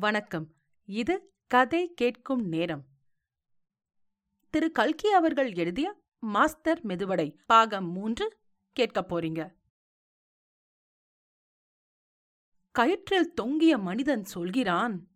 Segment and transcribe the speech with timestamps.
[0.00, 0.54] வணக்கம்.
[0.84, 2.86] இது கதை கேட்கும் நேரம்.
[4.50, 4.72] திரு.
[4.72, 8.38] கல்கி அவர்கள் எழுதிய மாஸ்டர் மெதுவடை பாகம் மூன்று
[8.72, 9.54] கேட்கப் போறீங்க.
[12.78, 15.08] கயிற்றில் தொங்கிய மனிதன் சொல்கிறான்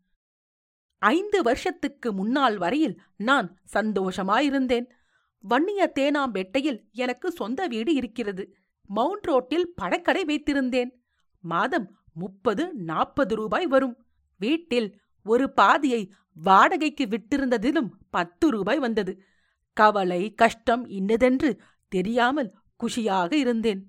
[0.99, 4.91] ஐந்து வருஷத்துக்கு முன்னால் வரையில் நான் சந்தோஷமாயிருந்தேன்.
[5.39, 8.55] வன்னிய தேனாம்பேட்டையில் எனக்கு சொந்த வீடு இருக்கிறது.
[8.87, 11.03] மவுண்ட் ரோட்டில் பழக்கடை வைத்திருந்தேன்.
[11.41, 14.04] மாதம் முப்பது நாற்பது ரூபாய் வரும்.
[14.45, 14.89] வீட்டில்
[15.27, 16.03] ஒரு பாதியை
[16.37, 19.13] வாடகைக்கு விட்டிருந்ததிலும் பத்து ரூபாய் வந்தது.
[19.77, 21.51] கவலை கஷ்டம் இன்னதென்று
[21.93, 23.83] தெரியாமல் குஷியாக இருந்தேன்.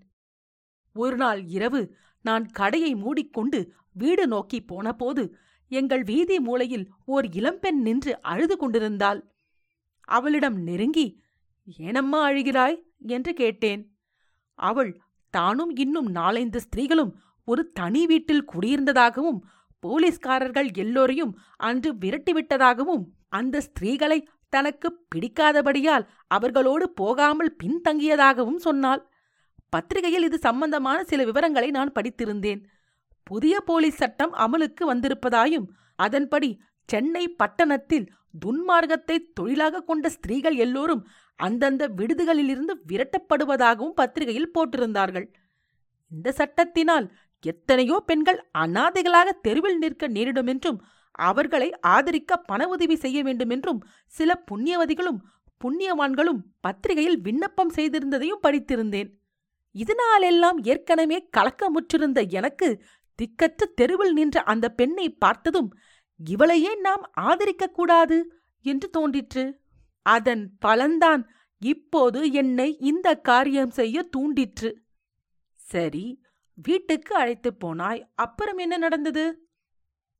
[0.95, 1.81] ஒரு நாள் இரவு
[2.25, 3.59] நான் கடையை மூடிக்கொண்டு
[3.93, 5.23] வீடு நோக்கி போனபோது
[5.71, 9.21] எங்கள் வீதி மூலையில் ஓர் இளம்பெண் நின்று அழுது கொண்டிருந்தாள்.
[10.07, 11.07] அவளிடம் நெருங்கி
[11.77, 12.77] ஏனம்மா அழுகிறாய்?
[13.07, 13.81] என்று கேட்டேன்.
[14.59, 14.91] அவள்
[15.33, 17.13] தானும் இன்னும் நாலைந்து ஸ்திரீகளும்
[17.47, 19.39] ஒரு தனி வீட்டில் குடியிருந்ததாகவும்
[19.85, 21.33] போலீஸ்காரர்கள் எல்லோரையும்
[21.67, 23.03] அன்று விரட்டிவிட்டதாகவும்
[23.39, 24.19] அந்த ஸ்திரீகளை
[24.53, 26.05] தனக்கு பிடிக்காதபடியால்
[26.35, 29.01] அவர்களோடு போகாமல் பின்தங்கியதாகவும் சொன்னாள்.
[29.73, 32.61] பத்திரிகையில் இது சம்பந்தமான சில விவரங்களை நான் படித்திருந்தேன்.
[33.27, 35.67] புதிய போலீஸ் சட்டம் அமலுக்கு வந்திருப்பதாயும்
[36.05, 36.49] அதன்படி
[36.89, 38.05] சென்னை பட்டணத்தில்
[38.43, 41.03] துன்மார்க்கத்தை தொழிலாக கொண்ட ஸ்திரீகள் எல்லோரும்
[41.39, 45.27] அந்தந்த விடுதிகளிலிருந்து விரட்டப்படுவதாகவும் பத்திரிகையில் போட்டிருந்தார்கள்.
[46.11, 47.05] இந்த சட்டத்தினால்
[47.45, 50.79] எத்தனையோ பெண்கள் அனாதைகளாக தெருவில் நிற்க நேரிடுமென்றும்
[51.11, 55.19] அவர்களை ஆதரிக்க பண உதவி செய்ய வேண்டுமென்றும் சில புண்ணியவதிகளும்
[55.63, 59.09] புண்ணியவான்களும் பத்திரிகையில் விண்ணப்பம் செய்திருந்ததையும் படித்திருந்தேன்.
[59.75, 62.69] இதனாலெல்லாம் ஏற்கனவே கலக்கமுற்றிருந்த எனக்கு
[63.19, 65.69] திக்கற்ற தெருவில் நின்ற அந்த பெண்ணை பார்த்ததும்
[66.19, 68.17] இவளையே நாம் ஆதரிக்கக் கூடாது
[68.65, 69.45] என்று தோன்றிற்று.
[70.05, 71.23] அதன் பலன்தான்
[71.61, 74.71] இப்போது என்னை இந்த காரியம் செய்ய தூண்டிற்று.
[75.59, 76.05] சரி
[76.55, 78.07] வீட்டுக்கு அழைத்துப் போனாய்.
[78.15, 79.49] அப்புறம் என்ன நடந்தது?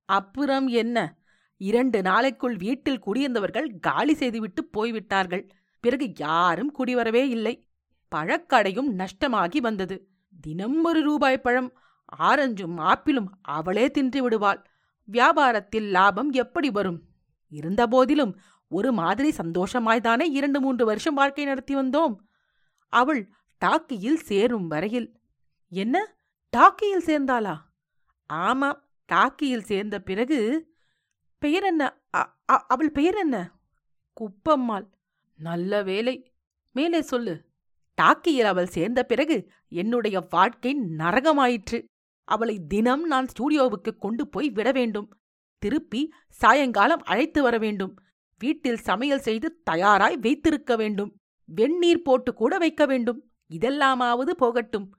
[0.06, 1.18] அப்புறம் என்ன?
[1.58, 5.50] இரண்டு நாளைக்குள் வீட்டில் குடியிருந்தவர்கள் காலி செய்துவிட்டு போய்விட்டார்கள்.
[5.80, 7.68] பிறகு யாரும் குடிவரவே இல்லை.
[8.16, 10.08] பழக்கடையும் நஷ்டமாகி வந்தது.
[10.42, 11.78] தினம் ஒரு ரூபாய் பழம்
[12.20, 14.66] ஆரஞ்சும் ஆப்பிளும் அவளே தின்று விடுவாள்.
[15.12, 17.02] வியாபாரத்தில் லாபம் எப்படி வரும்?
[17.50, 22.16] இருந்தபோதிலும் ஒரு மாதிரி சந்தோஷமாய்தானே இரண்டு மூன்று வருஷம் வாழ்க்கை நடத்தி வந்தோம்.
[22.90, 23.30] அவள்
[23.66, 25.20] டாக்கியில் சேரும் வரையில்.
[25.70, 26.16] என்ன?
[26.56, 27.56] டாக்கியில் சேர்ந்தாளா?
[28.26, 30.38] ஆமாம் டாக்கியில் சேர்ந்த பிறகு
[31.38, 32.02] பெயர் என்ன?
[32.68, 33.52] அவள் பெயர் என்ன?
[34.22, 34.88] குப்பம்மாள்.
[35.38, 36.32] நல்ல வேலை
[36.72, 37.46] மேலே சொல்லு.
[38.02, 41.84] டாக்கியில் அவள் சேர்ந்த பிறகு என்னுடைய வாழ்க்கை நரகமாயிற்று.
[42.24, 45.18] அவளை தினம் நான் ஸ்டூடியோவுக்கு கொண்டு போய் விட வேண்டும்.
[45.58, 48.00] திருப்பி சாயங்காலம் அழைத்து வர வேண்டும்.
[48.40, 51.12] வீட்டில் சமையல் செய்து தயாராய் வைத்திருக்க வேண்டும்.
[51.46, 53.32] வெந்நீர் போட்டு கூட வைக்க வேண்டும்.
[53.50, 54.96] இதெல்லாமாவது போகட்டும்.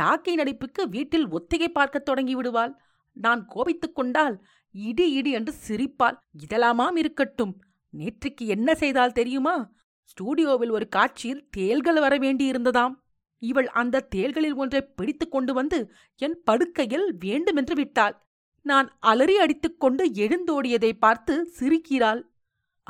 [0.00, 2.80] டாக்கை நடிப்புக்கு வீட்டில் ஒத்திகை பார்க்கத் தொடங்கி விடுவாள்
[3.12, 6.16] நான் கோபித்துக் கொண்டால் இடி இடி என்று சிரிப்பாள்.
[6.46, 7.62] இதெல்லாமாம் இருக்கட்டும்.
[7.96, 9.72] நேற்றுக்கு என்ன செய்தால் தெரியுமா?
[10.02, 12.94] ஸ்டூடியோவில் ஒரு காட்சியில் தேள்கள் வர வேண்டியிருந்ததாம்.
[13.38, 18.26] இவள் அந்த தேள்களில் ஒன்றை பிடித்துக் கொண்டு வந்து என் படுக்கையில் வேண்டுமென்று விட்டாள்.
[18.62, 22.22] நான் அலறி அடித்துக்கொண்டு எழுந்தோடியதை பார்த்து சிரிக்கிறாள்.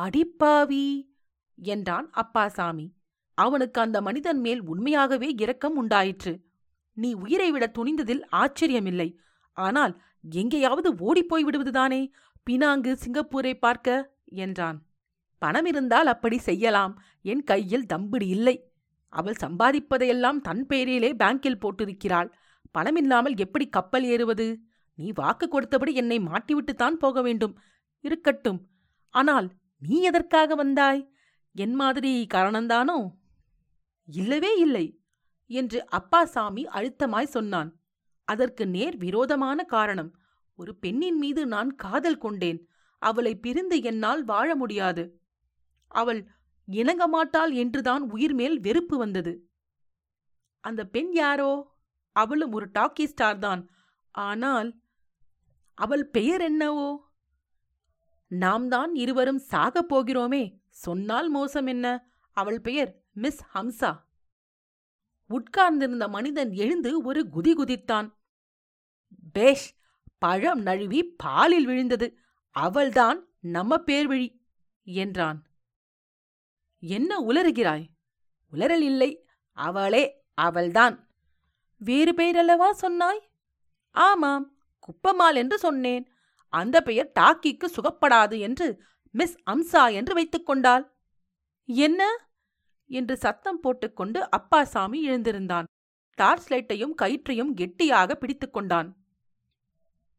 [0.01, 1.03] அடிப்பாவி
[1.55, 2.89] என்றான் அப்பாசாமி
[3.35, 6.46] அவனுக்கு அந்த மனிதன் மேல் உண்மையாகவே இரக்கம் உண்டாயிற்று.
[6.97, 9.09] நீ உயிரை விட துணிந்ததில் ஆச்சரியமில்லை.
[9.57, 9.95] ஆனால்
[10.33, 12.01] எங்கேயாவது ஓடிப்போய் விடுவதுதானே?
[12.51, 14.15] பினாங்கு சிங்கப்பூரை பார்க்க?
[14.25, 14.79] என்றான்.
[15.43, 16.95] பணம் இருந்தால் அப்படி செய்யலாம்.
[17.23, 18.57] என் கையில் தம்பிடி இல்லை.
[19.13, 22.31] அவள் சம்பாதிப்பதையெல்லாம் தன் பெயரிலே பேங்கில் போட்டிருக்கிறாள்.
[22.79, 24.47] பணமில்லாமல் எப்படி கப்பல் ஏறுவது?
[24.99, 27.55] நீ வாக்கு கொடுத்தபடி என்னை மாட்டிவிட்டுத்தான் போக வேண்டும்.
[28.05, 28.61] இருக்கட்டும்.
[29.15, 29.47] ஆனால்
[29.83, 31.03] நீ எதற்காக வந்தாய்?
[31.57, 32.99] என் மாதிரி காரணந்தானோ?
[34.09, 34.87] இல்லவே இல்லை.
[35.47, 37.81] என்று அப்பாசாமி அழுத்தமாய் சொன்னான்.
[38.25, 40.15] அதற்கு நேர் விரோதமான காரணம்
[40.55, 42.69] ஒரு பெண்ணின் மீது நான் காதல் கொண்டேன்.
[42.99, 45.21] அவளை பிரிந்து என்னால் வாழ முடியாது.
[45.87, 46.29] அவள்
[46.65, 49.49] இணங்க மாட்டாள் என்றுதான் உயிர் மேல் வெறுப்பு வந்தது.
[50.61, 51.79] அந்த பெண் யாரோ?
[52.13, 53.71] அவளும் ஒரு டாக்கி ஸ்டார் தான்.
[54.11, 54.81] ஆனால்
[55.75, 57.15] அவள் பெயர் என்னவோ?
[58.27, 62.09] நாம் தான் இருவரும் சாகப் போகிறோமே சொன்னால் மோசம் என்ன?
[62.31, 64.05] அவள் பெயர் மிஸ் ஹம்சா.
[65.29, 68.13] உட்கார்ந்திருந்த மனிதன் எழுந்து ஒரு குதி குதித்தான்.
[69.33, 69.75] பேஷ்
[70.19, 72.19] பழம் நழுவி பாலில் விழுந்தது.
[72.51, 74.41] அவள்தான் நம்ம பேர்விழி
[74.85, 75.47] என்றான்.
[76.79, 77.87] என்ன உலறுகிறாய்
[78.53, 79.27] உலரல் இல்லை.
[79.53, 81.09] அவளே அவள்தான்.
[81.77, 83.31] வேறு பெயரல்லவா சொன்னாய்?
[83.91, 86.11] ஆமாம் குப்பமால் என்று சொன்னேன்.
[86.49, 90.97] அந்த பெயர் டாக்கிக்கு சுகப்படாது என்று மிஸ் அம்சா என்று வைத்துக் கொண்டாள்.
[91.65, 92.26] என்ன?
[92.87, 95.65] என்று சத்தம் போட்டுக்கொண்டு அப்பாசாமி எழுந்திருந்தான்.
[96.15, 98.97] டார்ச் லைட்டையும் கயிற்றையும் கெட்டியாக பிடித்துக் கொண்டான்.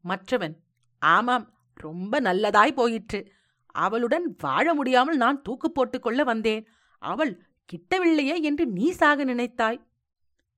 [0.00, 0.60] மற்றவன்
[0.98, 3.32] ஆமாம் ரொம்ப நல்லதாய் போயிற்று.
[3.66, 6.68] அவளுடன் வாழ முடியாமல் நான் தூக்கு போட்டுக்கொள்ள வந்தேன்.
[6.98, 9.86] அவள் கிட்டவில்லையே என்று நீ சாக நினைத்தாய்.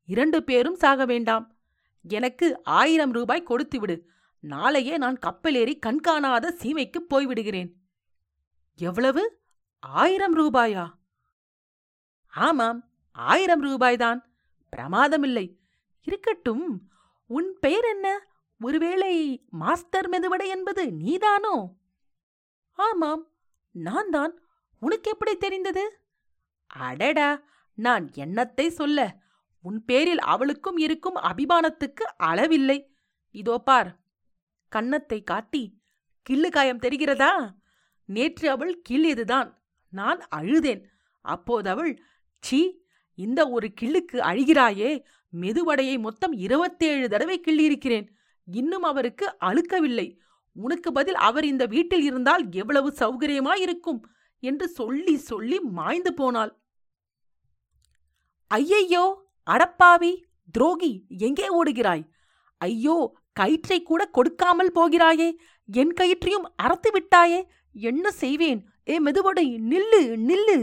[0.05, 1.56] இரண்டு பேரும் சாக வேண்டாம்.
[2.09, 4.01] எனக்கு ஆயிரம் ரூபாய் கொடுத்துவிடு
[4.41, 7.73] நாளையே நான் கப்பலேறி கண்காணாத சீமைக்குப் போய்விடுகிறேன்.
[8.77, 9.41] எவ்வளவு?
[9.81, 10.99] ஆயிரம் ரூபாயா?
[12.35, 14.21] ஆமாம் ஆயிரம் ரூபாய்தான்.
[14.73, 15.59] பிரமாதமில்லை.
[16.06, 16.91] இருக்கட்டும்
[17.27, 18.06] உன் பெயர் என்ன?
[18.61, 21.56] ஒருவேளை மாஸ்டர் மெதுவடை என்பது நீதானோ?
[22.79, 23.23] ஆமாம்
[23.71, 24.41] நான் தான்
[24.79, 25.85] உனக்கு எப்படி தெரிந்தது?
[26.67, 27.43] அடடா
[27.75, 29.17] நான் எண்ணத்தை சொல்ல.
[29.62, 32.79] உன் பேரில் அவளுக்கும் இருக்கும் அபிமானத்துக்கு அளவில்லை.
[33.31, 33.91] இதோ பார்
[34.69, 35.82] கன்னத்தை காட்டி
[36.23, 37.55] கிள்ளு காயம் தெரிகிறதா?
[38.05, 39.55] நேற்று அவள் கிள்ளியதுதான்
[39.88, 40.82] நான் அழுதேன்.
[41.25, 42.03] அப்போது அவள்
[42.41, 42.61] சீ
[43.15, 44.91] இந்த ஒரு கிள்ளுக்கு அழுகிறாயே.
[45.33, 48.07] மெதுவடையை மொத்தம் இருபத்தேழு தடவை கிள்ளியிருக்கிறேன்.
[48.49, 50.09] இன்னும் அவருக்கு அழுக்கவில்லை.
[50.57, 54.01] உனக்கு பதில் அவர் இந்த வீட்டில் இருந்தால் எவ்வளவு சௌகரியமாயிருக்கும்
[54.43, 56.53] என்று சொல்லி சொல்லி மாய்ந்து போனாள்.
[58.51, 59.05] ஐயையோ
[59.47, 60.13] அடப்பாவி
[60.53, 62.05] துரோகி எங்கே ஓடுகிறாய்?
[62.61, 62.97] ஐயோ
[63.33, 65.29] கயிற்றை கூட கொடுக்காமல் போகிறாயே.
[65.69, 67.41] என் கயிற்றையும் அறத்து விட்டாயே.
[67.75, 68.61] என்ன செய்வேன்?
[68.89, 70.59] ஏ மெதுவடை நில்லு நில்லு.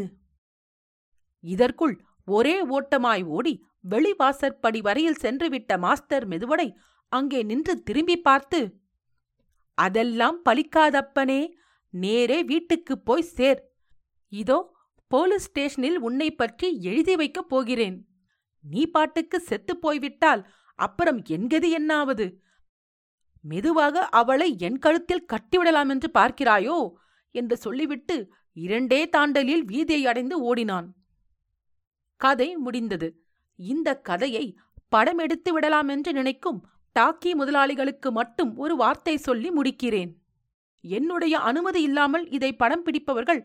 [1.39, 6.74] இதற்குள் ஒரே ஓட்டமாய் ஓடி வெளிவாசற்படி வரையில் சென்றுவிட்ட மாஸ்டர் மெதுவடை
[7.07, 8.75] அங்கே நின்று திரும்பி பார்த்து
[9.74, 11.51] அதெல்லாம் பலிக்காதப்பனே
[11.89, 13.72] நேரே வீட்டுக்குப் போய் சேர்.
[14.30, 14.75] இதோ
[15.07, 18.07] போலீஸ் ஸ்டேஷனில் உன்னை பற்றி எழுதி வைக்கப் போகிறேன்.
[18.60, 22.36] நீ பாட்டுக்கு செத்துப் போய்விட்டால் அப்புறம் என்கதி என்னாவது?
[23.42, 26.92] மெதுவாக அவளை என் கழுத்தில் கட்டிவிடலாம் என்று பார்க்கிறாயோ?
[27.31, 30.97] என்று சொல்லிவிட்டு இரண்டே தாண்டலில் வீதியை அடைந்து ஓடினான்.
[32.22, 33.08] கதை முடிந்தது.
[33.56, 34.46] இந்த கதையை
[34.90, 36.60] படம் எடுத்து விடலாம் என்று நினைக்கும்
[37.00, 40.12] டாக்கி முதலாளிகளுக்கு மட்டும் ஒரு வார்த்தை சொல்லி முடிக்கிறேன்.
[40.84, 43.42] என்னுடைய அனுமதி இல்லாமல் இதை படம் பிடிப்பவர்கள்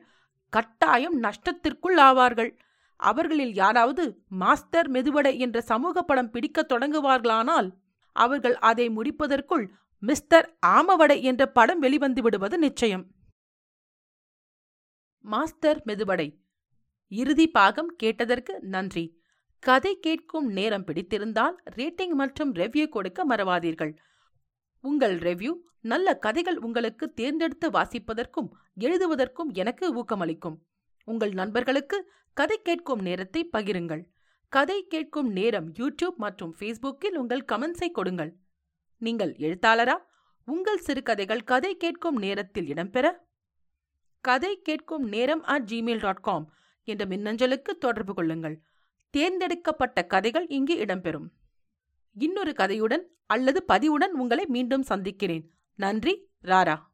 [0.48, 2.50] கட்டாயம் நஷ்டத்திற்குள் ஆவார்கள்.
[2.96, 7.68] அவர்களில் யாராவது மாஸ்டர் மெதுவடை என்ற சமூக படம் பிடிக்கத் தொடங்குவார்களானால்
[8.16, 9.64] அவர்கள் அதை முடிப்பதற்குள்
[9.98, 13.04] மிஸ்டர் ஆமவடை என்ற படம் வெளிவந்து விடுவது நிச்சயம்.
[15.24, 16.28] மாஸ்டர் மெதுவடை.
[17.18, 19.02] இறுதி பாகம் கேட்டதற்கு நன்றி.
[19.62, 23.92] கதை கேட்கும் நேரம் பிடித்திருந்தால் ரேட்டிங் மற்றும் ரெவ்யூ கொடுக்க மறவாதீர்கள்.
[24.84, 28.48] உங்கள் ரெவ்யூ நல்ல கதைகள் உங்களுக்கு தேர்ந்தெடுத்து வாசிப்பதற்கும்
[28.80, 30.56] எழுதுவதற்கும் எனக்கு ஊக்கமளிக்கும்.
[31.08, 31.98] உங்கள் நண்பர்களுக்கு
[32.36, 34.02] கதை கேட்கும் நேரத்தை பகிருங்கள்.
[34.52, 38.32] கதை கேட்கும் நேரம் யூடியூப் மற்றும் ஃபேஸ்புக்கில் உங்கள் கமெண்ட்ஸை கொடுங்கள்.
[39.02, 39.98] நீங்கள் எழுத்தாளரா?
[40.48, 43.06] உங்கள் சிறுகதைகள் கதை கேட்கும் நேரத்தில் இடம்பெற?
[44.24, 46.48] கதை கேட்கும் நேரம் அட் ஜிமெயில் டாட் காம்
[46.84, 48.62] என்ற மின்னஞ்சலுக்கு தொடர்பு கொள்ளுங்கள்.
[49.10, 51.28] தேர்ந்தெடுக்கப்பட்ட கதைகள் இங்கு இடம்பெறும்.
[52.14, 55.54] இன்னொரு கதையுடன் அல்லது பதிவுடன் உங்களை மீண்டும் சந்திக்கிறேன்.
[55.74, 56.90] நன்றி ராரா.